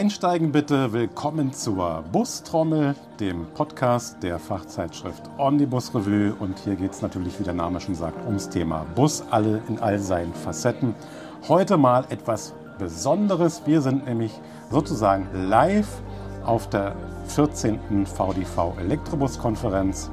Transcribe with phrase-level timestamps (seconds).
[0.00, 0.94] Einsteigen bitte.
[0.94, 6.34] Willkommen zur Bustrommel, dem Podcast der Fachzeitschrift Omnibus Revue.
[6.40, 9.78] Und hier geht es natürlich, wie der Name schon sagt, ums Thema Bus, alle in
[9.78, 10.94] all seinen Facetten.
[11.48, 13.60] Heute mal etwas Besonderes.
[13.66, 14.32] Wir sind nämlich
[14.70, 16.00] sozusagen live
[16.46, 16.96] auf der
[17.26, 18.06] 14.
[18.06, 20.10] VDV Elektrobus-Konferenz.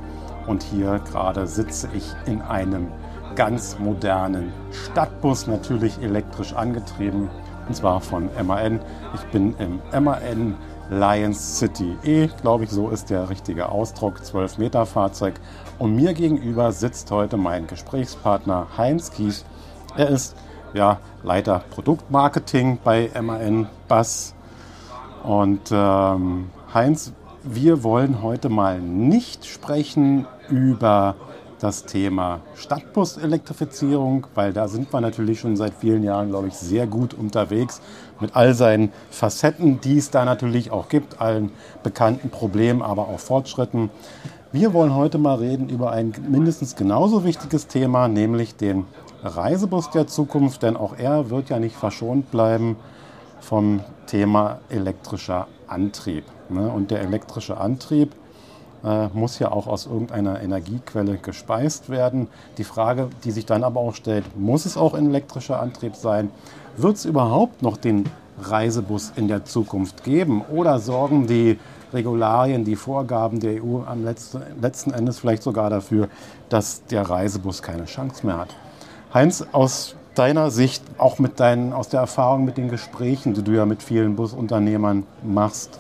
[0.48, 2.88] Und hier gerade sitze ich in einem
[3.36, 7.30] ganz modernen Stadtbus, natürlich elektrisch angetrieben
[7.68, 8.80] und zwar von MAN.
[9.16, 10.56] Ich bin im MAN
[10.90, 15.36] Lions City E, glaube ich, so ist der richtige Ausdruck, 12 Meter Fahrzeug.
[15.80, 19.46] Und mir gegenüber sitzt heute mein Gesprächspartner Heinz Kies.
[19.96, 20.36] Er ist
[20.74, 24.34] ja, Leiter Produktmarketing bei MAN Bass.
[25.24, 27.14] Und ähm, Heinz,
[27.44, 31.16] wir wollen heute mal nicht sprechen über
[31.60, 36.88] das Thema Stadtbus-Elektrifizierung, weil da sind wir natürlich schon seit vielen Jahren, glaube ich, sehr
[36.88, 37.82] gut unterwegs
[38.20, 41.52] mit all seinen Facetten, die es da natürlich auch gibt, allen
[41.84, 43.90] bekannten Problemen, aber auch Fortschritten.
[44.52, 48.86] Wir wollen heute mal reden über ein mindestens genauso wichtiges Thema, nämlich den
[49.24, 52.78] Reisebus der Zukunft, denn auch er wird ja nicht verschont bleiben
[53.40, 56.24] vom Thema elektrischer Antrieb.
[56.50, 56.70] Ne?
[56.70, 58.14] Und der elektrische Antrieb,
[59.14, 62.28] muss ja auch aus irgendeiner Energiequelle gespeist werden.
[62.58, 66.30] Die Frage, die sich dann aber auch stellt, muss es auch ein elektrischer Antrieb sein?
[66.78, 68.06] Wird es überhaupt noch den
[68.40, 70.44] Reisebus in der Zukunft geben?
[70.44, 71.60] Oder sorgen die
[71.92, 76.10] Regularien, die Vorgaben der EU am letzten, letzten Endes vielleicht sogar dafür,
[76.50, 78.56] dass der Reisebus keine Chance mehr hat?
[79.14, 83.52] Heinz, aus deiner Sicht, auch mit deinen, aus der Erfahrung mit den Gesprächen, die du
[83.52, 85.80] ja mit vielen Busunternehmern machst,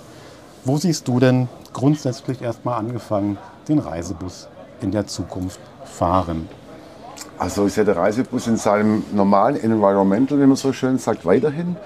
[0.67, 3.37] wo siehst du denn grundsätzlich erstmal angefangen,
[3.69, 4.49] den Reisebus
[4.81, 6.49] in der Zukunft fahren?
[7.39, 11.77] Also ich sehe der Reisebus in seinem normalen Environmental, wie man so schön sagt, weiterhin.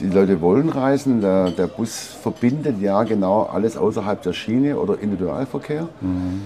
[0.00, 1.20] Die Leute wollen reisen.
[1.20, 5.88] Der, der Bus verbindet ja genau alles außerhalb der Schiene oder Individualverkehr.
[6.00, 6.42] Mhm.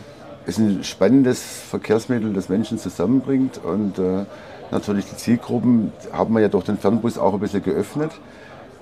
[0.47, 3.61] Es ist ein spannendes Verkehrsmittel, das Menschen zusammenbringt.
[3.63, 4.25] Und äh,
[4.71, 8.11] natürlich die Zielgruppen haben wir ja durch den Fernbus auch ein bisschen geöffnet.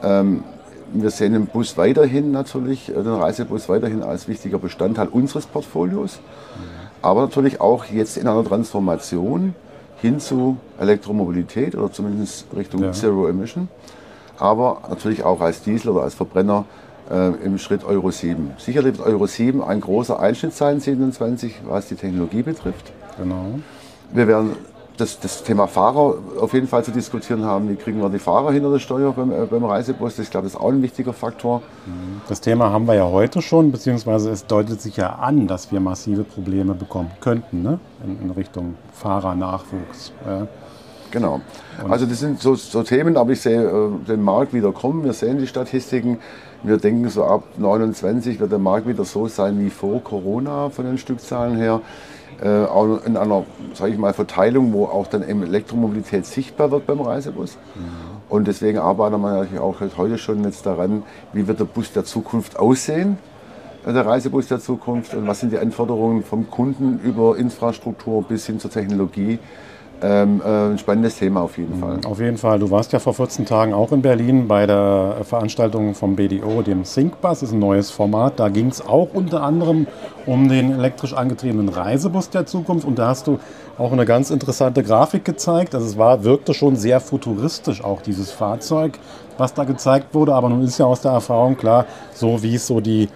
[0.03, 0.45] Ähm,
[1.03, 6.21] wir sehen den Bus weiterhin natürlich, äh, den Reisebus weiterhin als wichtiger Bestandteil unseres Portfolios,
[7.03, 9.55] aber natürlich auch jetzt in einer Transformation
[10.01, 12.93] hin zu Elektromobilität oder zumindest Richtung ja.
[12.93, 13.69] Zero Emission,
[14.39, 16.65] aber natürlich auch als Diesel oder als Verbrenner
[17.11, 18.53] äh, im Schritt Euro 7.
[18.59, 22.93] Sicherlich wird Euro 7 ein großer Einschnitt sein, 27, was die Technologie betrifft.
[23.19, 23.59] Genau.
[24.13, 24.57] Wir werden
[24.97, 27.69] das, das, Thema Fahrer auf jeden Fall zu diskutieren haben.
[27.69, 30.19] Wie kriegen wir die Fahrer hinter der Steuer beim, äh, beim Reisebus?
[30.19, 31.63] Ich glaube, das ist auch ein wichtiger Faktor.
[31.87, 32.21] Mhm.
[32.29, 35.81] Das Thema haben wir ja heute schon, beziehungsweise es deutet sich ja an, dass wir
[35.81, 37.79] massive Probleme bekommen könnten ne?
[38.05, 40.13] in, in Richtung Fahrernachwuchs.
[40.27, 40.47] Ja.
[41.11, 41.41] Genau.
[41.89, 45.05] Also das sind so, so, Themen, aber ich sehe äh, den Markt wieder kommen.
[45.05, 46.19] Wir sehen die Statistiken.
[46.65, 50.87] Wir denken so ab 29 wird der Markt wieder so sein wie vor Corona von
[50.87, 51.83] den Stückzahlen her
[52.43, 56.87] äh, auch in einer, sage ich mal, Verteilung, wo auch dann eben Elektromobilität sichtbar wird
[56.87, 57.57] beim Reisebus.
[57.75, 57.81] Mhm.
[58.29, 61.03] Und deswegen arbeiten wir natürlich auch heute schon jetzt daran,
[61.33, 63.19] wie wird der Bus der Zukunft aussehen,
[63.87, 68.47] äh, der Reisebus der Zukunft und was sind die Anforderungen vom Kunden über Infrastruktur bis
[68.47, 69.39] hin zur Technologie
[70.03, 72.01] ähm, äh, ein spannendes Thema auf jeden Fall.
[72.05, 72.59] Auf jeden Fall.
[72.59, 76.85] Du warst ja vor 14 Tagen auch in Berlin bei der Veranstaltung vom BDO, dem
[76.85, 77.43] ThinkBus.
[77.43, 78.39] Ist ein neues Format.
[78.39, 79.87] Da ging es auch unter anderem
[80.27, 82.87] um den elektrisch angetriebenen Reisebus der Zukunft.
[82.87, 83.39] Und da hast du
[83.79, 85.75] auch eine ganz interessante Grafik gezeigt.
[85.75, 88.99] Also es war, wirkte schon sehr futuristisch, auch dieses Fahrzeug,
[89.39, 90.35] was da gezeigt wurde.
[90.35, 93.09] Aber nun ist ja aus der Erfahrung klar, so wie es so die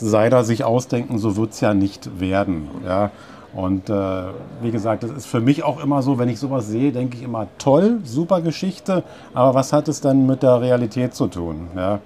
[0.00, 2.68] Designer sich ausdenken, so wird es ja nicht werden.
[2.84, 3.10] Ja.
[3.54, 4.22] Und äh,
[4.62, 7.22] wie gesagt, das ist für mich auch immer so, wenn ich sowas sehe, denke ich
[7.22, 9.02] immer, toll, super Geschichte,
[9.34, 11.68] aber was hat es dann mit der Realität zu tun?
[11.76, 12.00] Ja?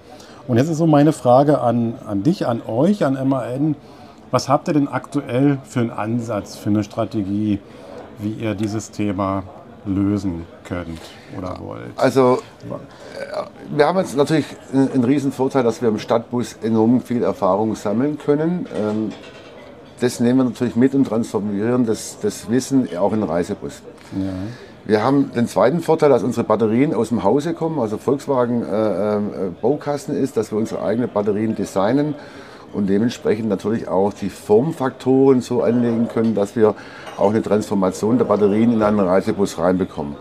[0.47, 3.75] Und jetzt ist so meine Frage an, an dich, an euch, an MAN.
[4.31, 7.59] Was habt ihr denn aktuell für einen Ansatz, für eine Strategie,
[8.19, 9.43] wie ihr dieses Thema
[9.85, 10.99] lösen könnt
[11.37, 11.97] oder wollt?
[11.97, 12.39] Also
[12.69, 17.75] äh, wir haben jetzt natürlich einen riesen Vorteil, dass wir im Stadtbus enorm viel Erfahrung
[17.75, 18.67] sammeln können.
[18.75, 19.11] Ähm,
[19.99, 23.81] das nehmen wir natürlich mit und transformieren das, das Wissen auch in den Reisebus.
[24.13, 24.33] Ja.
[24.85, 29.15] Wir haben den zweiten Vorteil, dass unsere Batterien aus dem Hause kommen, also Volkswagen äh,
[29.17, 29.19] äh,
[29.61, 32.15] Baukasten ist, dass wir unsere eigenen Batterien designen
[32.73, 36.73] und dementsprechend natürlich auch die Formfaktoren so anlegen können, dass wir
[37.17, 40.15] auch eine Transformation der Batterien in einen Reisebus reinbekommen.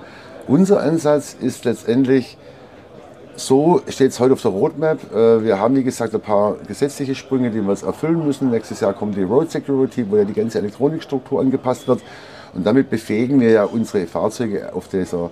[0.49, 2.37] Unser Ansatz ist letztendlich,
[3.37, 5.12] so steht es heute auf der Roadmap.
[5.12, 8.50] Äh, wir haben, wie gesagt, ein paar gesetzliche Sprünge, die wir jetzt erfüllen müssen.
[8.50, 12.00] Nächstes Jahr kommt die Road Security, wo ja die ganze Elektronikstruktur angepasst wird.
[12.55, 15.31] Und damit befähigen wir ja unsere Fahrzeuge auf dieser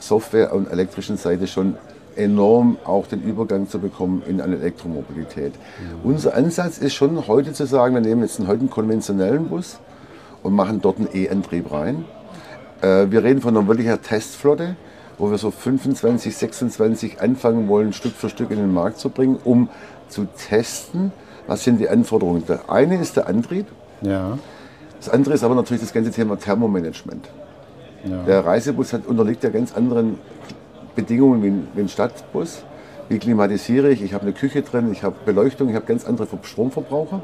[0.00, 1.76] Software- und elektrischen Seite schon
[2.16, 5.52] enorm auch den Übergang zu bekommen in eine Elektromobilität.
[5.54, 6.10] Mhm.
[6.10, 9.78] Unser Ansatz ist schon heute zu sagen, wir nehmen jetzt einen, heute einen konventionellen Bus
[10.42, 12.04] und machen dort einen E-Antrieb rein.
[12.82, 14.76] Äh, wir reden von einer wirklichen Testflotte,
[15.18, 19.38] wo wir so 25, 26 anfangen wollen, Stück für Stück in den Markt zu bringen,
[19.44, 19.68] um
[20.08, 21.12] zu testen,
[21.46, 22.44] was sind die Anforderungen.
[22.46, 23.66] Der eine ist der Antrieb.
[24.02, 24.38] Ja.
[24.98, 27.28] Das andere ist aber natürlich das ganze Thema Thermomanagement.
[28.04, 28.22] Ja.
[28.22, 30.18] Der Reisebus hat, unterliegt ja ganz anderen
[30.94, 32.62] Bedingungen wie ein, wie ein Stadtbus.
[33.08, 34.02] Wie klimatisiere ich?
[34.02, 37.20] Ich habe eine Küche drin, ich habe Beleuchtung, ich habe ganz andere Stromverbraucher.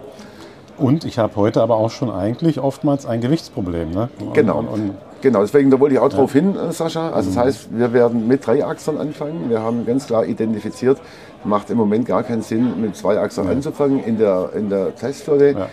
[0.76, 3.90] Und ich habe heute aber auch schon eigentlich oftmals ein Gewichtsproblem.
[3.90, 4.08] Ne?
[4.32, 4.58] Genau.
[4.58, 6.16] Und, und, genau, deswegen da wollte ich auch ja.
[6.16, 7.10] drauf hin, äh, Sascha.
[7.10, 7.34] Also mhm.
[7.34, 9.50] das heißt, wir werden mit drei Achsern anfangen.
[9.50, 10.98] Wir haben ganz klar identifiziert,
[11.44, 13.52] macht im Moment gar keinen Sinn, mit zwei Achsern ja.
[13.52, 15.50] anzufangen in der, in der Testflotte.
[15.52, 15.68] Ja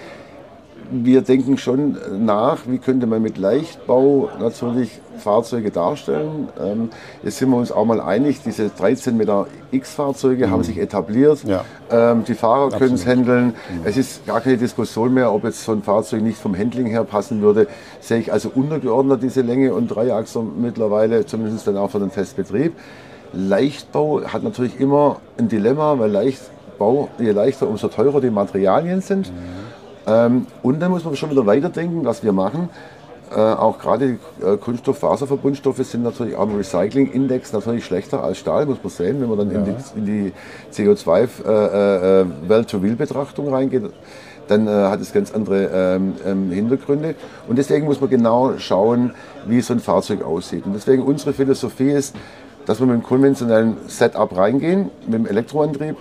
[0.91, 6.49] wir denken schon nach, wie könnte man mit Leichtbau natürlich Fahrzeuge darstellen.
[6.59, 6.89] Ähm,
[7.23, 10.51] jetzt sind wir uns auch mal einig, diese 13 Meter X-Fahrzeuge mhm.
[10.51, 11.43] haben sich etabliert.
[11.43, 11.65] Ja.
[11.89, 13.47] Ähm, die Fahrer können es handeln.
[13.47, 13.81] Mhm.
[13.83, 17.03] Es ist gar keine Diskussion mehr, ob jetzt so ein Fahrzeug nicht vom Handling her
[17.03, 17.67] passen würde.
[17.99, 22.73] Sehe ich also untergeordnet diese Länge und Dreiachser mittlerweile, zumindest dann auch für den Testbetrieb.
[23.33, 29.31] Leichtbau hat natürlich immer ein Dilemma, weil Leichtbau, je leichter, umso teurer die Materialien sind.
[29.31, 29.66] Mhm.
[30.07, 32.69] Ähm, und dann muss man schon wieder weiterdenken, was wir machen.
[33.29, 38.77] Äh, auch gerade äh, Kunststoff-Faserverbundstoffe sind natürlich auch im Recycling-Index natürlich schlechter als Stahl, muss
[38.81, 39.65] man sehen, wenn man dann ja.
[39.95, 40.33] in die, die
[40.73, 43.83] CO2-Well-to-Wheel-Betrachtung äh, äh, reingeht.
[44.47, 47.15] Dann äh, hat es ganz andere ähm, ähm, Hintergründe.
[47.49, 49.11] Und deswegen muss man genau schauen,
[49.45, 50.65] wie so ein Fahrzeug aussieht.
[50.65, 52.15] Und deswegen unsere Philosophie ist,
[52.65, 55.97] dass wir mit dem konventionellen Setup reingehen, mit dem Elektroantrieb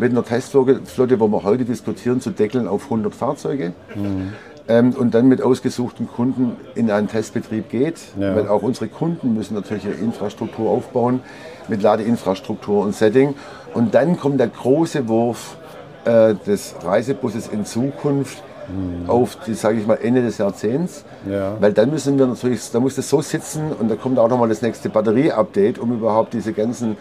[0.00, 3.72] mit einer Testflotte, wo wir heute diskutieren, zu deckeln auf 100 Fahrzeuge.
[3.94, 4.32] Mhm.
[4.68, 8.34] Ähm, und dann mit ausgesuchten Kunden in einen Testbetrieb geht, ja.
[8.34, 11.20] weil auch unsere Kunden müssen natürlich ihre Infrastruktur aufbauen
[11.68, 13.34] mit Ladeinfrastruktur und Setting.
[13.74, 15.56] Und dann kommt der große Wurf
[16.04, 19.08] äh, des Reisebusses in Zukunft mhm.
[19.08, 21.04] auf die, sage ich mal, Ende des Jahrzehnts.
[21.28, 21.56] Ja.
[21.60, 24.48] Weil dann müssen wir natürlich, da muss das so sitzen und da kommt auch nochmal
[24.48, 26.96] das nächste Batterie-Update, um überhaupt diese ganzen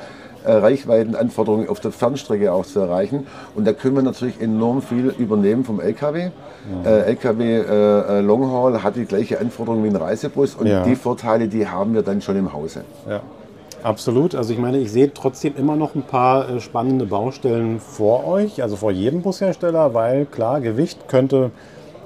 [0.46, 3.28] äh, Reichweitenanforderungen auf der Fernstrecke auch zu erreichen.
[3.56, 6.32] Und da können wir natürlich enorm viel übernehmen vom LKW.
[6.84, 6.92] Ja.
[6.92, 10.84] Äh, LKW äh, äh, Longhaul hat die gleiche Anforderung wie ein Reisebus und ja.
[10.84, 12.84] die Vorteile, die haben wir dann schon im Hause.
[13.10, 13.22] Ja.
[13.84, 14.36] Absolut.
[14.36, 18.62] Also ich meine, ich sehe trotzdem immer noch ein paar äh, spannende Baustellen vor euch,
[18.62, 21.52] also vor jedem Bushersteller, weil klar, Gewicht könnte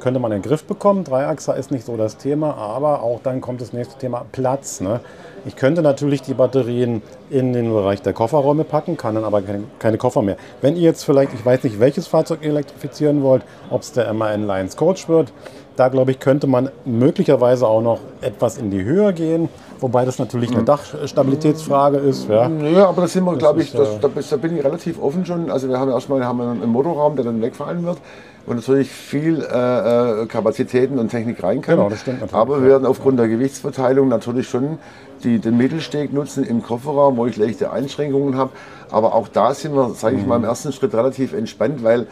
[0.03, 1.05] könnte man in den Griff bekommen.
[1.05, 4.81] Dreiachser ist nicht so das Thema, aber auch dann kommt das nächste Thema Platz.
[4.81, 4.99] Ne?
[5.45, 9.63] Ich könnte natürlich die Batterien in den Bereich der Kofferräume packen, kann dann aber keine,
[9.79, 10.35] keine Koffer mehr.
[10.61, 14.45] Wenn ihr jetzt vielleicht, ich weiß nicht, welches Fahrzeug elektrifizieren wollt, ob es der MAN
[14.45, 15.31] Lions Coach wird,
[15.75, 19.49] da glaube ich, könnte man möglicherweise auch noch etwas in die Höhe gehen,
[19.79, 20.65] wobei das natürlich eine mhm.
[20.65, 22.29] Dachstabilitätsfrage ist.
[22.29, 25.25] Ja, ja aber da sind wir, glaube ich, das, da, da, bin ich relativ offen
[25.25, 25.49] schon.
[25.49, 27.97] Also wir haben erstmal haben einen Motorraum, der dann wegfallen wird
[28.45, 31.77] wo natürlich viel äh, äh, Kapazitäten und Technik rein kann.
[31.77, 32.41] Genau, das stimmt natürlich.
[32.41, 34.79] Aber wir werden aufgrund der Gewichtsverteilung natürlich schon
[35.23, 38.51] die, den Mittelsteg nutzen im Kofferraum, wo ich leichte Einschränkungen habe.
[38.91, 40.49] Aber auch da sind wir, sage ich mal, im mhm.
[40.49, 42.07] ersten Schritt relativ entspannt, weil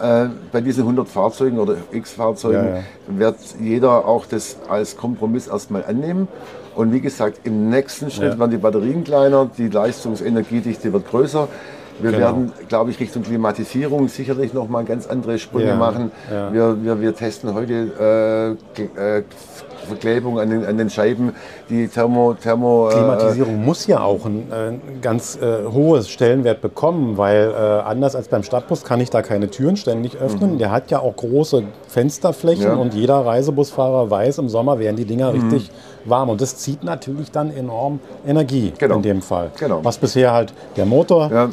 [0.00, 2.82] äh, bei diesen 100 Fahrzeugen oder X-Fahrzeugen ja, ja.
[3.06, 6.28] wird jeder auch das als Kompromiss erstmal annehmen.
[6.74, 8.38] Und wie gesagt, im nächsten Schritt ja.
[8.38, 11.48] werden die Batterien kleiner, die Leistungsenergiedichte wird größer.
[12.00, 12.24] Wir genau.
[12.24, 16.10] werden, glaube ich, Richtung Klimatisierung sicherlich noch mal ganz andere Sprünge machen.
[16.52, 19.22] Wir, wir, wir testen heute äh, äh,
[19.84, 21.32] Verklebung an den, an den Scheiben,
[21.68, 22.34] die Thermo...
[22.34, 27.16] Thermo äh, Klimatisierung äh, muss ja auch ein, ein äh, ganz äh, hohes Stellenwert bekommen,
[27.16, 30.54] weil äh, anders als beim Stadtbus kann ich da keine Türen ständig öffnen.
[30.54, 30.58] Mhm.
[30.58, 32.74] Der hat ja auch große Fensterflächen ja.
[32.74, 35.50] und jeder Reisebusfahrer weiß, im Sommer werden die Dinger mhm.
[35.50, 35.70] richtig
[36.04, 36.30] warm.
[36.30, 38.96] Und das zieht natürlich dann enorm Energie genau.
[38.96, 39.50] in dem Fall.
[39.58, 39.80] Genau.
[39.82, 41.30] Was bisher halt der Motor...
[41.30, 41.50] Ja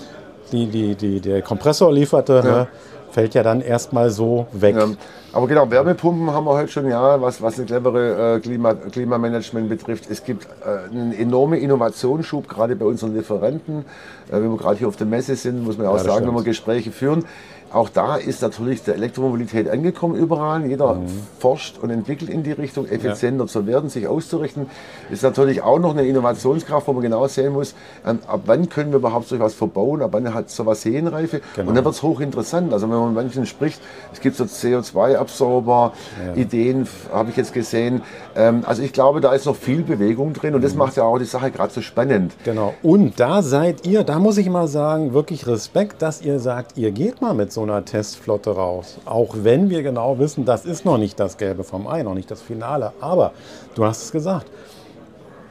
[0.51, 2.51] die, die, die, der Kompressor lieferte, ja.
[2.51, 2.67] ne,
[3.12, 4.75] fällt ja dann erstmal so weg.
[4.75, 4.88] Ja.
[5.34, 9.70] Aber genau, Wärmepumpen haben wir heute schon, ja, was, was ein clevere äh, Klima, Klimamanagement
[9.70, 10.10] betrifft.
[10.10, 13.86] Es gibt äh, einen enormen Innovationsschub, gerade bei unseren Lieferanten.
[14.30, 16.15] Äh, wenn wir gerade hier auf der Messe sind, muss man ja auch ja, sagen,
[16.15, 16.27] stimmt.
[16.30, 17.25] wenn wir Gespräche führen,
[17.73, 20.65] auch da ist natürlich der Elektromobilität angekommen überall.
[20.65, 21.07] Jeder mhm.
[21.39, 23.47] forscht und entwickelt in die Richtung, effizienter ja.
[23.47, 24.67] zu werden, sich auszurichten.
[25.09, 27.73] Ist natürlich auch noch eine Innovationskraft, wo man genau sehen muss,
[28.05, 31.41] ähm, ab wann können wir überhaupt so etwas verbauen, ab wann hat sowas Sehenreife.
[31.55, 31.69] Genau.
[31.69, 32.73] Und dann wird es hochinteressant.
[32.73, 35.93] Also wenn man mit manchen spricht, es gibt so CO2-Absorber,
[36.25, 36.41] ja.
[36.41, 38.01] Ideen, habe ich jetzt gesehen.
[38.35, 40.65] Ähm, also ich glaube, da ist noch viel Bewegung drin und mhm.
[40.65, 42.33] das macht ja auch die Sache gerade so spannend.
[42.43, 42.73] Genau.
[42.83, 46.91] Und da seid ihr, da muss ich mal sagen, wirklich Respekt, dass ihr sagt, ihr
[46.91, 48.98] geht mal mit so so einer Testflotte raus.
[49.06, 52.32] Auch wenn wir genau wissen, das ist noch nicht das Gelbe vom Ei, noch nicht
[52.32, 52.94] das Finale.
[53.00, 53.34] Aber
[53.75, 54.48] du hast es gesagt,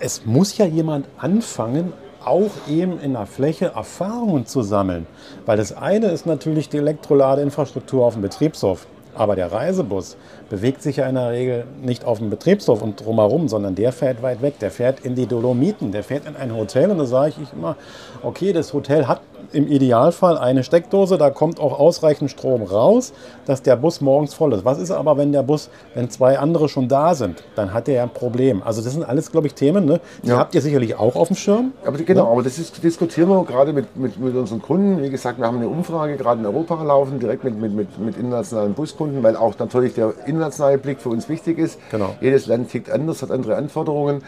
[0.00, 1.92] es muss ja jemand anfangen,
[2.24, 5.06] auch eben in der Fläche Erfahrungen zu sammeln.
[5.46, 8.86] Weil das eine ist natürlich die Elektroladeinfrastruktur auf dem Betriebshof.
[9.14, 10.16] Aber der Reisebus
[10.50, 14.20] bewegt sich ja in der Regel nicht auf dem Betriebshof und drumherum, sondern der fährt
[14.20, 14.58] weit weg.
[14.58, 17.76] Der fährt in die Dolomiten, der fährt in ein Hotel und da sage ich immer,
[18.22, 23.12] okay, das Hotel hat im Idealfall eine Steckdose, da kommt auch ausreichend Strom raus,
[23.46, 24.64] dass der Bus morgens voll ist.
[24.64, 27.94] Was ist aber, wenn der Bus, wenn zwei andere schon da sind, dann hat er
[27.94, 28.62] ja ein Problem.
[28.62, 30.00] Also das sind alles, glaube ich, Themen, ne?
[30.22, 30.38] die ja.
[30.38, 31.72] habt ihr sicherlich auch auf dem Schirm.
[31.84, 32.32] Aber genau, ja?
[32.32, 35.02] aber das ist, diskutieren wir gerade mit, mit, mit unseren Kunden.
[35.02, 38.16] Wie gesagt, wir haben eine Umfrage gerade in Europa laufen, direkt mit, mit, mit, mit
[38.16, 41.78] internationalen Buskunden, weil auch natürlich der internationale Blick für uns wichtig ist.
[41.90, 42.16] Genau.
[42.20, 44.22] Jedes Land tickt anders, hat andere Anforderungen.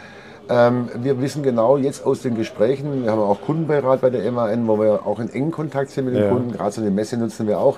[0.49, 4.67] Ähm, wir wissen genau jetzt aus den Gesprächen, wir haben auch Kundenbeirat bei der MAN,
[4.67, 6.29] wo wir auch in engen Kontakt sind mit den ja.
[6.29, 6.51] Kunden.
[6.51, 7.77] Gerade so eine Messe nutzen wir auch,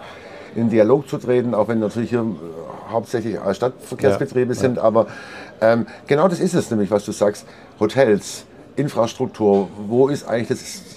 [0.56, 4.60] in Dialog zu treten, auch wenn natürlich hier äh, hauptsächlich Stadtverkehrsbetriebe ja.
[4.60, 4.80] sind.
[4.80, 5.08] Aber
[5.62, 7.46] ähm, genau das ist es nämlich, was du sagst.
[7.80, 10.95] Hotels, Infrastruktur, wo ist eigentlich das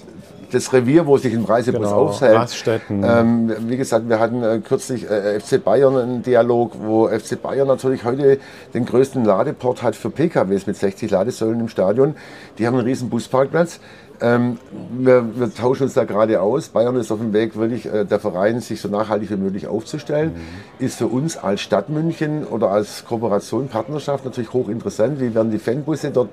[0.51, 2.35] das Revier, wo sich ein Reisebus genau, aufhält.
[2.35, 3.03] Raststätten.
[3.03, 7.67] Ähm, wie gesagt, wir hatten äh, kürzlich äh, FC Bayern einen Dialog, wo FC Bayern
[7.67, 8.39] natürlich heute
[8.73, 12.15] den größten Ladeport hat für PKWs mit 60 Ladesäulen im Stadion.
[12.57, 13.79] Die haben einen riesen Busparkplatz.
[14.21, 14.57] Ähm,
[14.97, 16.69] wir, wir, tauschen uns da gerade aus.
[16.69, 20.33] Bayern ist auf dem Weg, wirklich äh, der Verein sich so nachhaltig wie möglich aufzustellen.
[20.33, 20.85] Mhm.
[20.85, 25.21] Ist für uns als Stadt München oder als Kooperation, Partnerschaft natürlich hochinteressant.
[25.21, 26.29] Wie werden die Fanbusse dort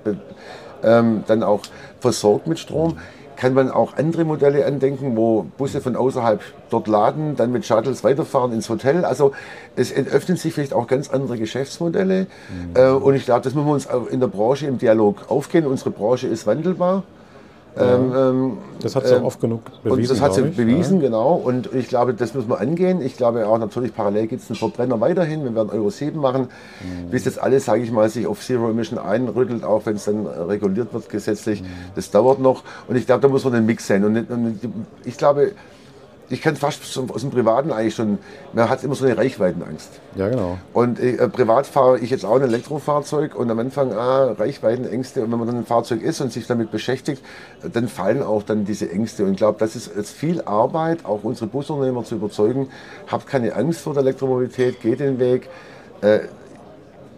[0.83, 1.61] ähm, dann auch
[2.01, 2.95] versorgt mit Strom?
[2.95, 6.41] Mhm kann man auch andere Modelle andenken, wo Busse von außerhalb
[6.71, 9.05] dort laden, dann mit Shuttles weiterfahren ins Hotel.
[9.05, 9.33] Also
[9.77, 12.23] es öffnen sich vielleicht auch ganz andere Geschäftsmodelle.
[12.23, 12.77] Mhm.
[12.77, 15.67] Äh, und ich glaube, das müssen wir uns in der Branche im Dialog aufgehen.
[15.67, 17.05] Unsere Branche ist wandelbar.
[17.79, 19.93] Ähm, ähm, das hat sie äh, oft genug bewiesen.
[19.93, 21.09] Und das hat sie bewiesen, ja.
[21.09, 21.35] genau.
[21.35, 23.03] Und ich glaube, das müssen wir angehen.
[23.03, 25.45] Ich glaube auch natürlich parallel gibt es einen Verbrenner weiterhin.
[25.45, 26.49] Wir werden Euro 7 machen,
[26.81, 27.11] mhm.
[27.11, 30.27] bis das alles, sage ich mal, sich auf Zero Emission einrüttelt, auch wenn es dann
[30.27, 31.63] reguliert wird gesetzlich.
[31.63, 31.67] Mhm.
[31.95, 32.63] Das dauert noch.
[32.89, 34.05] Und ich glaube, da muss man den Mix sehen.
[34.05, 34.61] Und
[35.05, 35.53] ich glaube,
[36.29, 38.19] ich kenne fast aus dem Privaten eigentlich schon,
[38.53, 40.01] man hat immer so eine Reichweitenangst.
[40.17, 40.59] Ja, genau.
[40.73, 45.23] Und äh, privat fahre ich jetzt auch ein Elektrofahrzeug und am Anfang, ah, Reichweitenängste.
[45.23, 47.23] Und wenn man dann ein Fahrzeug ist und sich damit beschäftigt,
[47.73, 49.25] dann fallen auch dann diese Ängste.
[49.25, 52.69] Und ich glaube, das ist jetzt viel Arbeit, auch unsere Busunternehmer zu überzeugen,
[53.07, 55.49] habt keine Angst vor der Elektromobilität, geht den Weg.
[56.01, 56.21] Äh,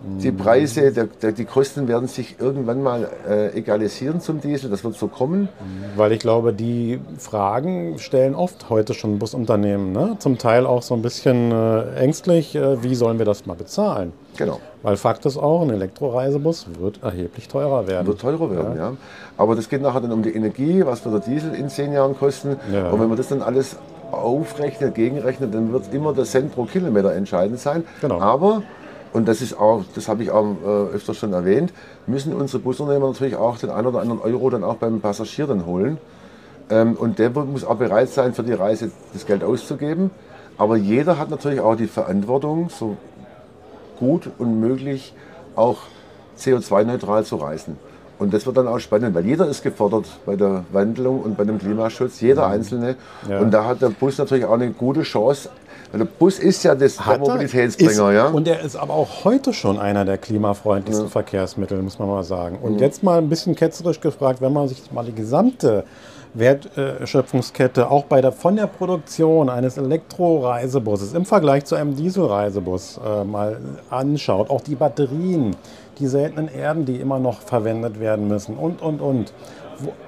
[0.00, 4.84] die Preise, der, der, die Kosten werden sich irgendwann mal äh, egalisieren zum Diesel, das
[4.84, 5.48] wird so kommen.
[5.96, 10.16] Weil ich glaube, die Fragen stellen oft heute schon Busunternehmen, ne?
[10.18, 14.12] zum Teil auch so ein bisschen äh, ängstlich, äh, wie sollen wir das mal bezahlen?
[14.36, 14.60] Genau.
[14.82, 18.06] Weil Fakt ist auch, ein Elektroreisebus wird erheblich teurer werden.
[18.06, 18.90] Wird teurer werden, ja.
[18.90, 18.96] ja.
[19.36, 22.16] Aber das geht nachher dann um die Energie, was wird der Diesel in zehn Jahren
[22.16, 22.56] kosten.
[22.72, 22.90] Ja.
[22.90, 23.76] Und wenn man das dann alles
[24.12, 27.84] aufrechnet, gegenrechnet, dann wird immer der Cent pro Kilometer entscheidend sein.
[28.00, 28.20] Genau.
[28.20, 28.62] Aber
[29.12, 31.72] und das ist auch, das habe ich auch äh, öfter schon erwähnt,
[32.06, 35.66] müssen unsere Busunternehmer natürlich auch den einen oder anderen Euro dann auch beim Passagier dann
[35.66, 35.98] holen.
[36.70, 40.10] Ähm, und der muss auch bereit sein, für die Reise das Geld auszugeben.
[40.58, 42.96] Aber jeder hat natürlich auch die Verantwortung, so
[43.98, 45.14] gut und möglich
[45.56, 45.78] auch
[46.38, 47.78] CO2-neutral zu reisen.
[48.18, 51.44] Und das wird dann auch spannend, weil jeder ist gefordert bei der Wandlung und bei
[51.44, 52.54] dem Klimaschutz, jeder mhm.
[52.54, 52.96] Einzelne.
[53.28, 53.38] Ja.
[53.38, 55.50] Und da hat der Bus natürlich auch eine gute Chance,
[55.92, 57.90] der Bus ist ja das, der Mobilitätsbringer.
[57.90, 58.26] Ist, ja?
[58.28, 61.10] Und er ist aber auch heute schon einer der klimafreundlichsten ja.
[61.10, 62.58] Verkehrsmittel, muss man mal sagen.
[62.60, 62.78] Und mhm.
[62.78, 65.84] jetzt mal ein bisschen ketzerisch gefragt, wenn man sich mal die gesamte
[66.34, 73.24] Wertschöpfungskette auch bei der, von der Produktion eines Elektroreisebusses im Vergleich zu einem Dieselreisebus äh,
[73.24, 73.58] mal
[73.90, 75.56] anschaut, auch die Batterien,
[75.98, 79.32] die seltenen Erden, die immer noch verwendet werden müssen und, und, und.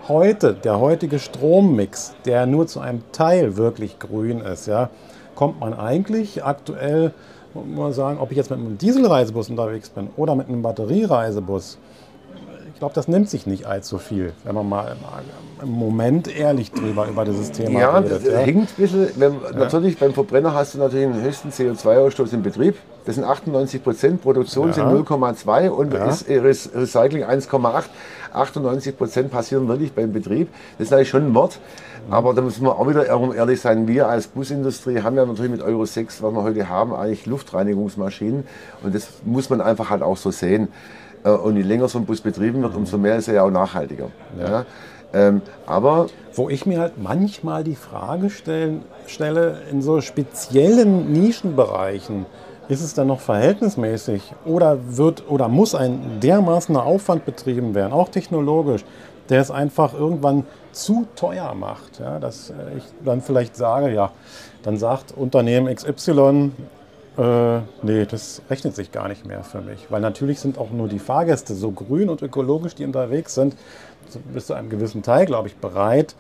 [0.09, 4.91] Heute, der heutige Strommix, der nur zu einem Teil wirklich grün ist, ja,
[5.41, 7.13] kommt man eigentlich aktuell,
[7.55, 11.79] muss man sagen, ob ich jetzt mit einem Dieselreisebus unterwegs bin oder mit einem Batteriereisebus,
[12.81, 14.97] ich glaube, das nimmt sich nicht allzu viel, wenn man mal
[15.61, 18.11] im Moment ehrlich drüber über dieses Thema ja, redet.
[18.11, 19.09] Das ja, hinkt ein bisschen.
[19.17, 19.53] Wenn, ja.
[19.53, 22.77] Natürlich, beim Verbrenner hast du natürlich den höchsten CO2-Ausstoß im Betrieb.
[23.05, 24.73] Das sind 98 Prozent, Produktion ja.
[24.73, 26.07] sind 0,2 und ja.
[26.07, 27.83] ist Recycling 1,8.
[28.33, 30.49] 98 Prozent passieren wirklich beim Betrieb.
[30.79, 31.59] Das ist natürlich schon ein Wort.
[32.09, 35.61] Aber da müssen wir auch wieder ehrlich sein, wir als Busindustrie haben ja natürlich mit
[35.61, 38.45] Euro 6, was wir heute haben, eigentlich Luftreinigungsmaschinen.
[38.83, 40.69] Und das muss man einfach halt auch so sehen.
[41.25, 43.51] Äh, und je länger so ein Bus betrieben wird, umso mehr ist er ja auch
[43.51, 44.09] nachhaltiger.
[44.39, 44.51] Ja.
[44.51, 44.67] Ja.
[45.13, 52.27] Ähm, aber wo ich mir halt manchmal die Frage stellen, stelle, in so speziellen Nischenbereichen,
[52.69, 58.09] ist es dann noch verhältnismäßig oder wird oder muss ein dermaßener Aufwand betrieben werden, auch
[58.09, 58.85] technologisch,
[59.29, 61.99] der es einfach irgendwann zu teuer macht.
[61.99, 64.13] Ja, dass ich dann vielleicht sage, ja,
[64.63, 66.53] dann sagt Unternehmen XY,
[67.21, 69.91] Äh, nee, das rechnet sich gar nicht mehr für mich.
[69.91, 73.57] Weil natürlich sind auch nur die Fahrgäste so grün und ökologisch, die unterwegs sind,
[74.33, 76.15] bis zu einem gewissen Teil, glaube ich, bereit,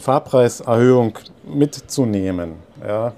[0.00, 2.54] Fahrpreiserhöhung mitzunehmen.
[2.84, 3.12] Ja.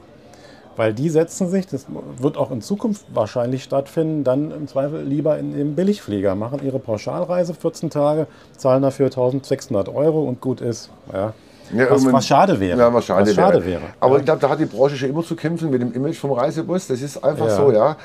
[0.76, 1.87] Weil die setzen sich, das
[2.19, 6.81] wird auch in Zukunft wahrscheinlich stattfinden, dann im Zweifel lieber in den Billigflieger, machen ihre
[6.81, 8.26] Pauschalreise 14 Tage,
[8.57, 10.90] zahlen dafür 1600 Euro und gut ist.
[11.12, 11.33] Ja.
[11.75, 12.78] Ja, was, was, schade wäre.
[12.78, 13.81] Ja, was schade, was schade wäre.
[13.81, 13.83] wäre.
[14.00, 14.19] Aber ja.
[14.21, 16.87] ich glaube, da hat die Branche schon immer zu kämpfen mit dem Image vom Reisebus.
[16.87, 17.97] Das ist einfach so, ja.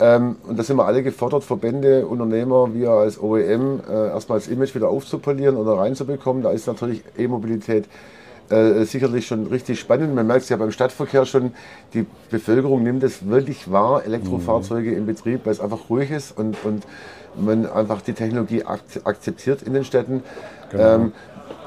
[0.00, 4.48] Ähm, und da sind wir alle gefordert, Verbände, Unternehmer, wir als OEM, äh, erstmal das
[4.48, 6.42] Image wieder aufzupolieren oder reinzubekommen.
[6.42, 7.84] Da ist natürlich E-Mobilität
[8.50, 10.14] äh, sicherlich schon richtig spannend.
[10.14, 11.52] Man merkt es ja beim Stadtverkehr schon,
[11.94, 14.98] die Bevölkerung nimmt es wirklich wahr, Elektrofahrzeuge mhm.
[14.98, 16.84] in Betrieb, weil es einfach ruhig ist und, und
[17.36, 20.22] man einfach die Technologie akzeptiert in den Städten.
[20.70, 20.94] Genau.
[20.94, 21.12] Ähm,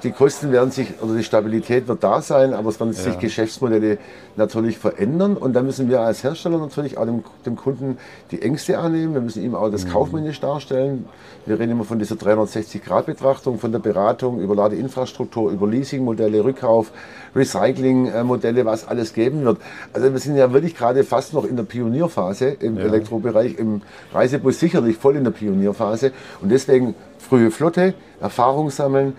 [0.03, 3.01] die Kosten werden sich, oder die Stabilität wird da sein, aber es werden ja.
[3.01, 3.98] sich Geschäftsmodelle
[4.36, 5.36] natürlich verändern.
[5.36, 7.98] Und da müssen wir als Hersteller natürlich auch dem, dem Kunden
[8.31, 9.13] die Ängste annehmen.
[9.13, 9.89] Wir müssen ihm auch das mhm.
[9.89, 11.05] kaufmännisch darstellen.
[11.46, 16.91] Wir reden immer von dieser 360-Grad-Betrachtung, von der Beratung über Ladeinfrastruktur, über Leasingmodelle, Rückkauf,
[17.36, 19.57] Recyclingmodelle, was alles geben wird.
[19.93, 22.84] Also wir sind ja wirklich gerade fast noch in der Pionierphase im ja.
[22.84, 23.81] Elektrobereich, im
[24.13, 26.12] Reisebus sicherlich voll in der Pionierphase.
[26.41, 29.13] Und deswegen frühe Flotte, Erfahrung sammeln,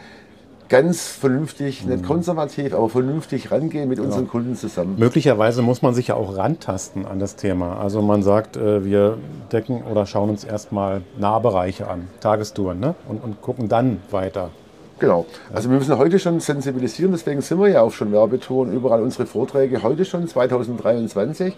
[0.68, 2.06] ganz vernünftig, nicht mhm.
[2.06, 4.96] konservativ, aber vernünftig rangehen mit unseren Kunden zusammen.
[4.98, 7.78] Möglicherweise muss man sich ja auch rantasten an das Thema.
[7.78, 9.18] Also man sagt, äh, wir
[9.52, 12.94] decken oder schauen uns erstmal Nahbereiche an, Tagestouren, ne?
[13.08, 14.50] und, und gucken dann weiter.
[14.98, 15.26] Genau.
[15.52, 19.26] Also wir müssen heute schon sensibilisieren, deswegen sind wir ja auch schon Werbetouren, überall unsere
[19.26, 21.54] Vorträge heute schon 2023,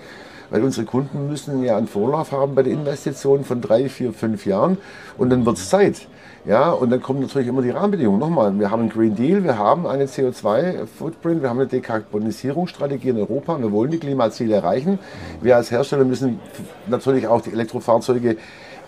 [0.50, 4.45] weil unsere Kunden müssen ja einen Vorlauf haben bei der Investition von drei, vier, fünf
[4.45, 4.76] Jahren
[5.17, 6.07] und dann wird es Zeit.
[6.47, 8.18] Ja, und dann kommen natürlich immer die Rahmenbedingungen.
[8.18, 13.18] Nochmal, wir haben einen Green Deal, wir haben eine CO2-Footprint, wir haben eine Dekarbonisierungsstrategie in
[13.18, 14.99] Europa, wir wollen die Klimaziele erreichen.
[15.42, 16.40] Wir als Hersteller müssen
[16.87, 18.38] natürlich auch die Elektrofahrzeuge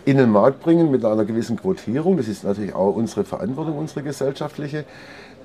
[0.07, 2.17] in den Markt bringen mit einer gewissen Quotierung.
[2.17, 4.85] Das ist natürlich auch unsere Verantwortung, unsere gesellschaftliche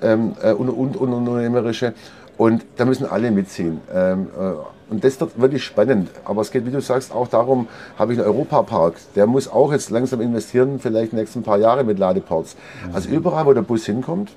[0.00, 1.92] ähm, äh, und, und, und unternehmerische.
[2.38, 3.82] Und da müssen alle mitziehen.
[3.94, 6.10] Ähm, äh, und das wird wirklich spannend.
[6.24, 8.94] Aber es geht, wie du sagst, auch darum, habe ich einen Europapark.
[9.16, 12.56] Der muss auch jetzt langsam investieren, vielleicht die nächsten paar Jahre mit Ladeports.
[12.86, 12.94] Mhm.
[12.94, 14.32] Also überall, wo der Bus hinkommt,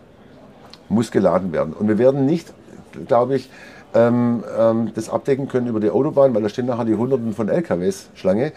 [0.90, 1.74] muss geladen werden.
[1.74, 2.54] Und wir werden nicht,
[3.08, 3.50] glaube ich,
[3.94, 7.50] ähm, ähm, das abdecken können über die Autobahn, weil da stehen nachher die Hunderten von
[7.50, 8.54] LKWs Schlange.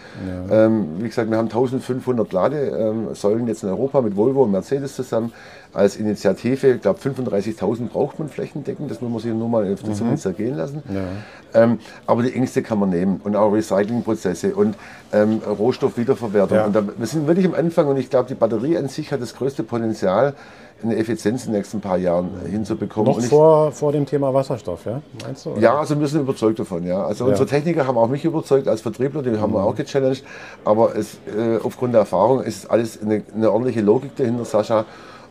[0.48, 0.66] Ja.
[0.66, 5.32] Ähm, wie gesagt, wir haben 1500 Ladesäulen jetzt in Europa mit Volvo und Mercedes zusammen
[5.74, 6.74] als Initiative.
[6.74, 10.12] Ich glaube, 35.000 braucht man flächendeckend, das muss man sich nur mal auf der Zunge
[10.12, 10.16] mhm.
[10.16, 10.82] zergehen lassen.
[10.92, 11.62] Ja.
[11.62, 14.76] Ähm, aber die Ängste kann man nehmen und auch Recyclingprozesse und
[15.12, 16.58] ähm, Rohstoffwiederverwertung.
[16.58, 16.66] Ja.
[16.66, 19.20] Und da, wir sind wirklich am Anfang und ich glaube, die Batterie an sich hat
[19.20, 20.34] das größte Potenzial,
[20.82, 23.12] eine Effizienz in den nächsten paar Jahren hinzubekommen.
[23.12, 25.00] Noch vor, vor dem Thema Wasserstoff, ja?
[25.22, 25.50] Meinst du?
[25.50, 25.60] Oder?
[25.60, 27.04] Ja, also wir sind überzeugt davon, ja.
[27.04, 27.30] Also ja.
[27.30, 29.66] unsere Techniker haben auch mich überzeugt als Vertriebler, die haben wir mhm.
[29.66, 30.24] auch gechallenged.
[30.64, 34.84] Aber es, äh, aufgrund der Erfahrung ist alles eine, eine ordentliche Logik dahinter, Sascha.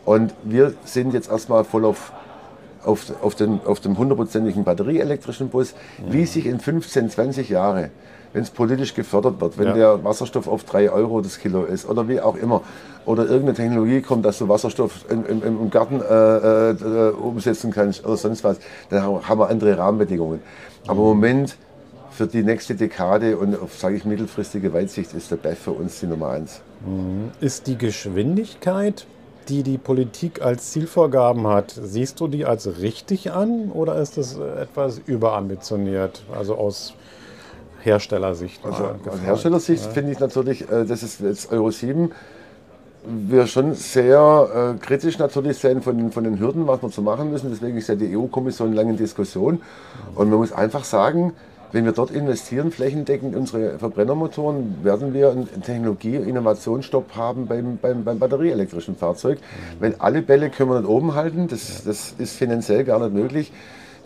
[0.04, 2.12] Und wir sind jetzt erstmal voll auf
[2.84, 6.12] auf, auf, den, auf dem hundertprozentigen batterieelektrischen Bus, mhm.
[6.12, 7.90] wie sich in 15, 20 Jahren
[8.34, 9.74] wenn es politisch gefördert wird, wenn ja.
[9.74, 12.62] der Wasserstoff auf 3 Euro das Kilo ist oder wie auch immer.
[13.06, 18.04] Oder irgendeine Technologie kommt, dass du Wasserstoff im, im, im Garten äh, äh, umsetzen kannst
[18.04, 18.58] oder sonst was,
[18.90, 20.40] dann haben wir andere Rahmenbedingungen.
[20.86, 21.56] Aber im Moment
[22.10, 26.00] für die nächste Dekade und auf, sage ich, mittelfristige Weitsicht ist der BEF für uns
[26.00, 26.60] die Nummer eins.
[26.84, 27.30] Mhm.
[27.40, 29.06] Ist die Geschwindigkeit,
[29.48, 34.36] die die Politik als Zielvorgaben hat, siehst du die als richtig an oder ist das
[34.36, 36.24] etwas überambitioniert?
[36.34, 36.94] Also aus
[37.82, 38.64] Herstellersicht.
[38.64, 39.90] Also aus Herstellersicht ja.
[39.90, 42.10] finde ich natürlich, äh, das ist jetzt Euro 7,
[43.06, 47.30] wir schon sehr äh, kritisch natürlich sehen von, von den Hürden, was wir zu machen
[47.30, 47.50] müssen.
[47.50, 49.60] Deswegen ist ja die EU-Kommission lange in Diskussion.
[50.14, 51.34] Und man muss einfach sagen,
[51.74, 58.20] wenn wir dort investieren, flächendeckend unsere Verbrennermotoren, werden wir einen Technologie-Innovationsstopp haben beim, beim, beim
[58.20, 59.38] batterieelektrischen Fahrzeug.
[59.38, 59.82] Mhm.
[59.82, 63.52] Weil alle Bälle können wir nicht oben halten, das, das ist finanziell gar nicht möglich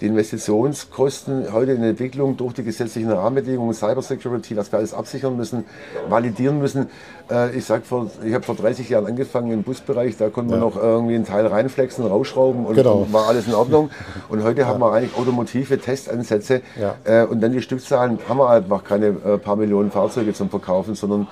[0.00, 5.36] die Investitionskosten heute in der Entwicklung durch die gesetzlichen Rahmenbedingungen, Cybersecurity, was wir alles absichern
[5.36, 5.64] müssen,
[6.08, 6.88] validieren müssen.
[7.30, 7.82] Äh, ich sag,
[8.24, 11.46] ich habe vor 30 Jahren angefangen im Busbereich, da konnte man noch irgendwie einen Teil
[11.46, 13.06] reinflexen, rausschrauben und genau.
[13.10, 13.90] war alles in Ordnung.
[14.28, 14.66] Und heute ja.
[14.68, 16.94] haben wir eigentlich automotive Testansätze ja.
[17.04, 20.50] Äh, und dann die Stückzahlen haben wir halt noch keine äh, paar Millionen Fahrzeuge zum
[20.50, 21.28] Verkaufen, sondern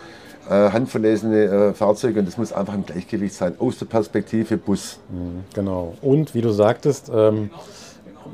[0.48, 5.00] handverlesene Fahrzeuge und das muss einfach im Gleichgewicht sein, aus der Perspektive Bus.
[5.10, 5.94] Mhm, genau.
[6.02, 7.50] Und wie du sagtest, ähm,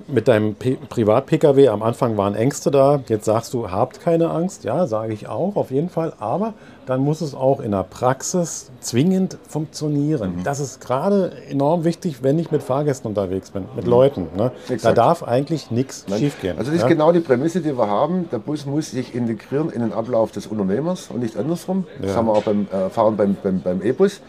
[0.08, 3.00] mit deinem Privat-Pkw am Anfang waren Ängste da.
[3.08, 4.64] Jetzt sagst du, habt keine Angst.
[4.64, 6.12] Ja, sage ich auch, auf jeden Fall.
[6.18, 6.54] Aber
[6.86, 10.36] dann muss es auch in der Praxis zwingend funktionieren.
[10.36, 10.44] Mhm.
[10.44, 13.90] Das ist gerade enorm wichtig, wenn ich mit Fahrgästen unterwegs bin, mit mhm.
[13.90, 14.26] Leuten.
[14.36, 14.50] Ne?
[14.82, 16.58] Da darf eigentlich nichts schiefgehen.
[16.58, 16.88] Also das ist ja?
[16.88, 18.28] genau die Prämisse, die wir haben.
[18.30, 21.86] Der Bus muss sich integrieren in den Ablauf des Unternehmers und nicht andersrum.
[22.00, 22.16] Das ja.
[22.16, 24.20] haben wir auch beim äh, Fahren beim, beim, beim E-Bus.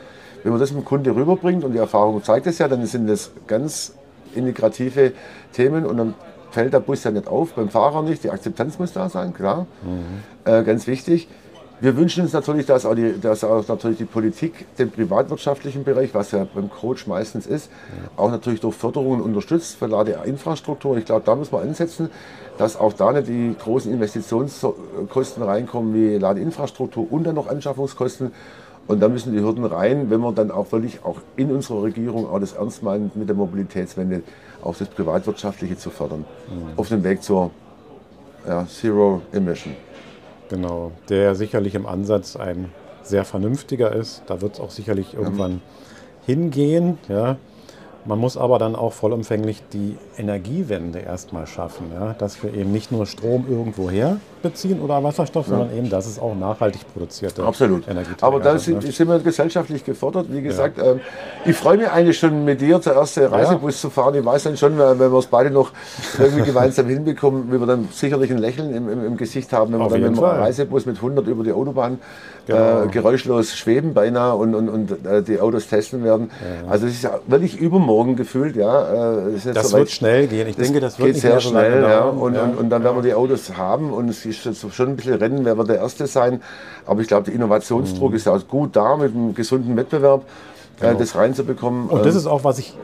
[0.44, 3.08] Wenn man das mit dem Kunde rüberbringt und die Erfahrung zeigt es ja, dann sind
[3.08, 3.94] das ganz
[4.36, 5.14] integrative
[5.54, 6.14] Themen und dann
[6.52, 8.24] fällt der Bus ja nicht auf, beim Fahrer nicht.
[8.24, 9.66] Die Akzeptanz muss da sein, klar.
[9.84, 10.52] Mhm.
[10.52, 11.28] Äh, ganz wichtig.
[11.84, 16.14] Wir wünschen uns natürlich, dass auch, die, dass auch natürlich die Politik den privatwirtschaftlichen Bereich,
[16.14, 17.70] was ja beim Coach meistens ist,
[18.16, 20.96] auch natürlich durch Förderungen unterstützt für Ladeinfrastruktur.
[20.96, 22.10] Ich glaube, da muss man ansetzen,
[22.58, 28.32] dass auch da nicht die großen Investitionskosten reinkommen wie Ladeinfrastruktur und dann noch Anschaffungskosten.
[28.88, 32.28] Und da müssen die Hürden rein, wenn wir dann auch wirklich auch in unserer Regierung
[32.30, 34.24] auch das ernst meinen mit der Mobilitätswende,
[34.62, 36.26] auch das Privatwirtschaftliche zu fördern.
[36.50, 36.78] Mhm.
[36.78, 37.52] Auf dem Weg zur
[38.48, 39.74] ja, Zero Emission.
[40.50, 42.70] Genau, der sicherlich im Ansatz ein
[43.02, 44.24] sehr vernünftiger ist.
[44.28, 45.58] Da wird es auch sicherlich irgendwann ja.
[46.26, 46.98] hingehen.
[47.08, 47.38] Ja.
[48.06, 52.14] Man muss aber dann auch vollumfänglich die Energiewende erstmal schaffen, ja?
[52.18, 55.58] dass wir eben nicht nur Strom irgendwoher beziehen oder Wasserstoff, ja.
[55.58, 57.88] sondern eben, dass es auch nachhaltig produzierte Absolut.
[57.88, 58.92] Energie Aber da sind, ne?
[58.92, 60.28] sind, wir gesellschaftlich gefordert.
[60.30, 60.92] Wie gesagt, ja.
[60.92, 61.00] ähm,
[61.46, 64.16] ich freue mich eigentlich schon mit dir zur ersten Reisebus zu fahren.
[64.16, 65.72] Ich weiß dann schon, wenn wir es beide noch
[66.20, 69.82] irgendwie gemeinsam hinbekommen, wie wir dann sicherlich ein Lächeln im, im, im Gesicht haben, wenn
[69.82, 72.00] Auf wir dann mit einem Reisebus mit 100 über die Autobahn
[72.46, 72.84] genau.
[72.84, 76.32] äh, geräuschlos schweben beinahe und, und, und äh, die Autos testen werden.
[76.70, 78.56] Also es ist ja wirklich übermorgen gefühlt.
[78.56, 79.18] Ja.
[79.28, 80.48] Äh, das so wird schnell gehen.
[80.48, 81.84] Ich das denke, das wird geht sehr schnell.
[81.84, 82.04] ja.
[82.06, 84.42] Und, und, und, dann werden wir die Autos haben und es ist
[84.74, 86.42] schon ein bisschen Rennen, wer wird der Erste sein.
[86.86, 88.18] Aber ich glaube, der Innovationsdruck mhm.
[88.18, 90.24] ist auch gut da mit einem gesunden Wettbewerb.
[90.80, 91.00] Äh, genau.
[91.00, 91.88] das reinzubekommen.
[91.88, 92.76] Und das ähm, ist auch, was ich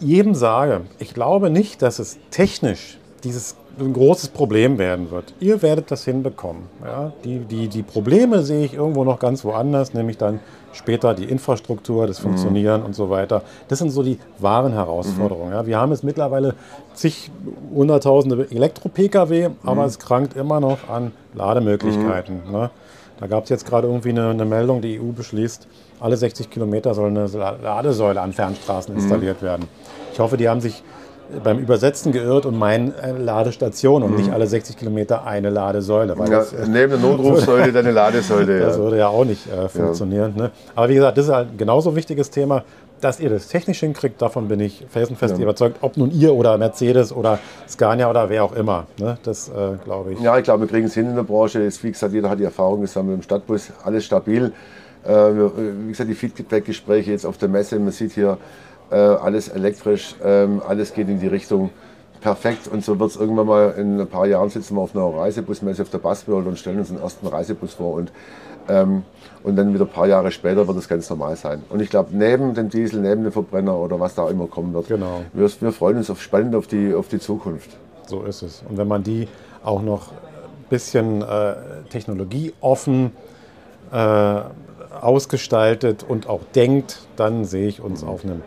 [0.00, 0.82] jedem sage.
[0.98, 5.34] Ich glaube nicht, dass es technisch dieses ein großes Problem werden wird.
[5.40, 6.64] Ihr werdet das hinbekommen.
[6.84, 7.12] Ja?
[7.24, 10.40] Die, die, die Probleme sehe ich irgendwo noch ganz woanders, nämlich dann
[10.72, 12.86] später die Infrastruktur, das Funktionieren mhm.
[12.86, 13.42] und so weiter.
[13.68, 15.48] Das sind so die wahren Herausforderungen.
[15.48, 15.54] Mhm.
[15.54, 15.66] Ja?
[15.66, 16.54] Wir haben jetzt mittlerweile
[16.94, 17.30] zig
[17.74, 19.88] hunderttausende Elektro-Pkw, aber mhm.
[19.88, 22.42] es krankt immer noch an Lademöglichkeiten.
[22.46, 22.52] Mhm.
[22.52, 22.70] Ne?
[23.20, 25.66] Da gab es jetzt gerade irgendwie eine, eine, Meldung, die EU beschließt,
[26.00, 29.00] alle 60 Kilometer soll eine Ladesäule an Fernstraßen mhm.
[29.00, 29.66] installiert werden.
[30.12, 30.82] Ich hoffe, die haben sich
[31.42, 34.16] beim Übersetzen geirrt und meinen eine Ladestation und mhm.
[34.16, 36.14] nicht alle 60 Kilometer eine Ladesäule.
[36.18, 38.60] Ja, das, äh, neben der Notrufsäule deine Ladesäule.
[38.60, 38.82] Das ja.
[38.82, 40.34] würde ja auch nicht äh, funktionieren.
[40.36, 40.44] Ja.
[40.44, 40.50] Ne?
[40.74, 42.64] Aber wie gesagt, das ist halt ein genauso wichtiges Thema.
[43.00, 45.76] Dass ihr das technisch hinkriegt, davon bin ich felsenfest überzeugt.
[45.82, 47.38] Ob nun ihr oder Mercedes oder
[47.68, 48.86] Scania oder wer auch immer.
[48.98, 49.18] Ne?
[49.22, 50.20] Das äh, glaube ich.
[50.20, 51.62] Ja, ich glaube, wir kriegen es hin in der Branche.
[51.62, 53.70] Jetzt, wie gesagt, jeder hat die Erfahrung gesammelt im Stadtbus.
[53.84, 54.52] Alles stabil.
[55.04, 57.78] Äh, wie gesagt, die Feedback-Gespräche jetzt auf der Messe.
[57.78, 58.36] Man sieht hier
[58.90, 61.70] äh, alles elektrisch, ähm, alles geht in die Richtung
[62.20, 62.68] perfekt.
[62.68, 65.82] Und so wird es irgendwann mal in ein paar Jahren sitzen wir auf einer Reisebusmesse
[65.82, 67.94] auf der Buzzworld und stellen uns den ersten Reisebus vor.
[67.94, 68.12] Und,
[68.68, 69.02] ähm,
[69.42, 71.62] und dann wieder ein paar Jahre später wird es ganz normal sein.
[71.70, 74.88] Und ich glaube, neben dem Diesel, neben dem Verbrenner oder was da immer kommen wird,
[74.88, 75.22] genau.
[75.32, 77.70] wir, wir freuen uns auf spannend auf die, auf die Zukunft.
[78.06, 78.62] So ist es.
[78.68, 79.28] Und wenn man die
[79.62, 81.54] auch noch ein bisschen äh,
[81.90, 83.12] technologieoffen
[83.92, 84.40] äh,
[85.00, 88.08] ausgestaltet und auch denkt, dann sehe ich uns mhm.
[88.08, 88.42] auf einem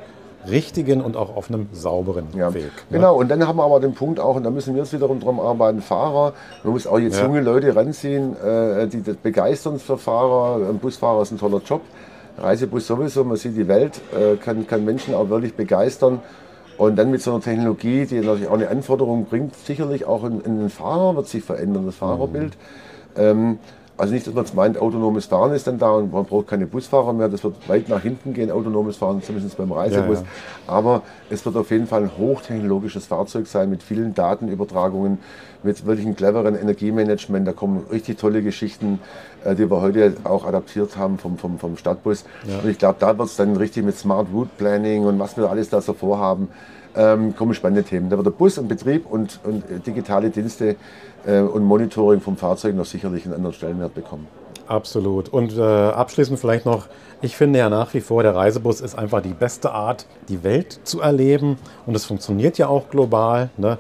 [0.49, 2.53] richtigen und auch auf einem sauberen ja.
[2.53, 2.71] Weg.
[2.89, 2.97] Ne?
[2.97, 5.19] Genau, und dann haben wir aber den Punkt auch, und da müssen wir jetzt wiederum
[5.19, 7.25] drum arbeiten, Fahrer, man muss auch jetzt ja.
[7.25, 10.67] junge Leute ranziehen, äh, die das begeistern für Fahrer.
[10.69, 11.81] Ein Busfahrer ist ein toller Job,
[12.37, 16.19] Reisebus sowieso, man sieht die Welt, äh, kann, kann Menschen auch wirklich begeistern.
[16.77, 20.41] Und dann mit so einer Technologie, die natürlich auch eine Anforderung bringt, sicherlich auch in,
[20.41, 22.57] in den Fahrer wird sich verändern, das Fahrerbild.
[23.15, 23.21] Mhm.
[23.21, 23.59] Ähm,
[24.01, 27.13] also nicht, dass man meint, autonomes Fahren ist dann da und man braucht keine Busfahrer
[27.13, 27.29] mehr.
[27.29, 30.17] Das wird weit nach hinten gehen, autonomes Fahren, zumindest beim Reisebus.
[30.17, 30.73] Ja, ja.
[30.73, 35.19] Aber es wird auf jeden Fall ein hochtechnologisches Fahrzeug sein mit vielen Datenübertragungen,
[35.61, 37.47] mit wirklich einem cleveren Energiemanagement.
[37.47, 38.99] Da kommen richtig tolle Geschichten,
[39.43, 42.25] äh, die wir heute auch adaptiert haben vom, vom, vom Stadtbus.
[42.47, 42.57] Ja.
[42.57, 45.47] Und ich glaube, da wird es dann richtig mit Smart Route Planning und was wir
[45.47, 46.47] alles da so vorhaben,
[46.95, 48.09] ähm, kommen spannende Themen.
[48.09, 50.75] Da wird der Bus und Betrieb und, und digitale Dienste äh,
[51.25, 54.27] und Monitoring vom Fahrzeug noch sicherlich einen anderen Stellenwert bekommen.
[54.67, 55.29] Absolut.
[55.29, 56.87] Und äh, abschließend vielleicht noch,
[57.21, 60.79] ich finde ja nach wie vor, der Reisebus ist einfach die beste Art, die Welt
[60.85, 61.57] zu erleben.
[61.85, 63.49] Und es funktioniert ja auch global.
[63.57, 63.77] Ne?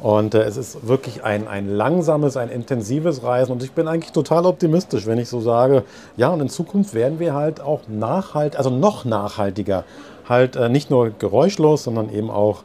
[0.00, 3.52] Und äh, es ist wirklich ein, ein langsames, ein intensives Reisen.
[3.52, 5.82] Und ich bin eigentlich total optimistisch, wenn ich so sage,
[6.18, 9.84] ja, und in Zukunft werden wir halt auch nachhaltig, also noch nachhaltiger,
[10.28, 12.64] halt äh, nicht nur geräuschlos, sondern eben auch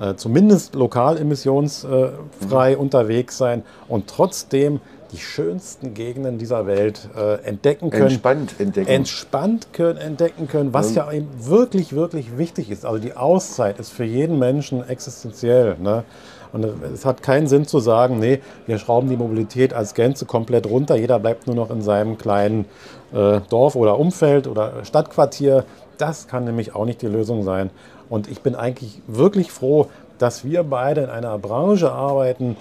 [0.00, 2.80] äh, zumindest lokal emissionsfrei mhm.
[2.80, 4.80] unterwegs sein und trotzdem
[5.12, 8.08] die schönsten Gegenden dieser Welt äh, entdecken können.
[8.08, 8.88] Entspannt entdecken.
[8.88, 11.06] Entspannt können, entdecken können, was ja.
[11.06, 12.84] ja eben wirklich, wirklich wichtig ist.
[12.84, 15.76] Also die Auszeit ist für jeden Menschen existenziell.
[15.80, 16.04] Ne?
[16.52, 20.66] Und es hat keinen Sinn zu sagen, nee, wir schrauben die Mobilität als Gänze komplett
[20.66, 20.96] runter.
[20.96, 22.64] Jeder bleibt nur noch in seinem kleinen
[23.12, 25.64] äh, Dorf oder Umfeld oder Stadtquartier.
[25.98, 27.70] Das kann nämlich auch nicht die Lösung sein.
[28.08, 32.56] Und ich bin eigentlich wirklich froh, dass wir beide in einer Branche arbeiten,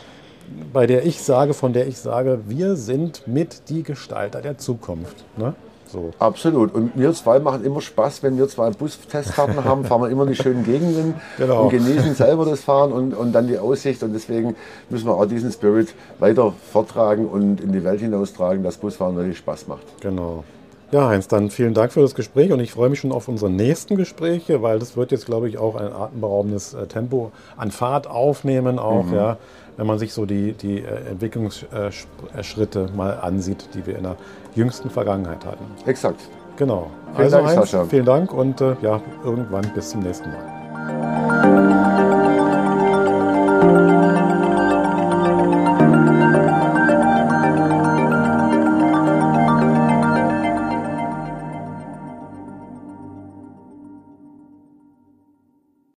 [0.71, 5.25] bei der ich sage, von der ich sage, wir sind mit die Gestalter der Zukunft.
[5.37, 5.53] Ne?
[5.87, 6.11] So.
[6.19, 6.73] Absolut.
[6.73, 10.35] Und wir zwei machen immer Spaß, wenn wir zwei Bustestfahrten haben, fahren wir immer die
[10.35, 11.63] schönen Gegenden genau.
[11.63, 14.03] und genießen selber das Fahren und, und dann die Aussicht.
[14.03, 14.55] Und deswegen
[14.89, 19.37] müssen wir auch diesen Spirit weiter vortragen und in die Welt hinaustragen, dass Busfahren wirklich
[19.37, 19.85] Spaß macht.
[20.01, 20.43] Genau.
[20.91, 23.51] Ja, Heinz, dann vielen Dank für das Gespräch und ich freue mich schon auf unsere
[23.51, 28.07] nächsten Gespräche, weil das wird jetzt, glaube ich, auch ein atemberaubendes äh, Tempo an Fahrt
[28.07, 29.15] aufnehmen, auch, mhm.
[29.15, 29.37] ja,
[29.75, 34.15] wenn man sich so die, die äh, Entwicklungsschritte mal ansieht, die wir in der
[34.55, 35.65] jüngsten Vergangenheit hatten.
[35.85, 36.21] Exakt.
[36.55, 36.89] Genau.
[37.15, 37.85] Vielen also, Dank, Heinz, Sascha.
[37.85, 41.66] vielen Dank und äh, ja, irgendwann bis zum nächsten Mal.